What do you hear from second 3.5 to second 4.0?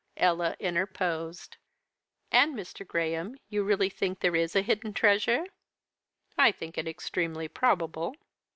really